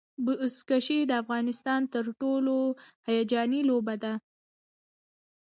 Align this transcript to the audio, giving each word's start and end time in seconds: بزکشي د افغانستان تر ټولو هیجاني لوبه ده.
بزکشي 0.25 0.99
د 1.07 1.11
افغانستان 1.23 1.81
تر 1.93 2.05
ټولو 2.21 2.55
هیجاني 3.09 3.61
لوبه 3.69 3.95
ده. 4.03 4.13